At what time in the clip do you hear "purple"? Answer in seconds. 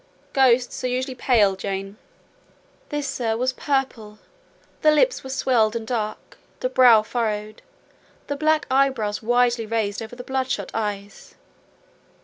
3.53-4.17